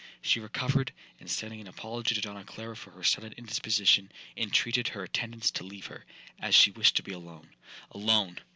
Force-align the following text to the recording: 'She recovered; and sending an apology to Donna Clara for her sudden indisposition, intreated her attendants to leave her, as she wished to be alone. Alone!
'She 0.23 0.39
recovered; 0.39 0.91
and 1.19 1.29
sending 1.29 1.61
an 1.61 1.67
apology 1.67 2.15
to 2.15 2.21
Donna 2.21 2.43
Clara 2.43 2.75
for 2.75 2.89
her 2.89 3.03
sudden 3.03 3.33
indisposition, 3.33 4.11
intreated 4.35 4.87
her 4.87 5.03
attendants 5.03 5.51
to 5.51 5.63
leave 5.63 5.85
her, 5.85 6.05
as 6.39 6.55
she 6.55 6.71
wished 6.71 6.95
to 6.95 7.03
be 7.03 7.13
alone. 7.13 7.51
Alone! 7.91 8.39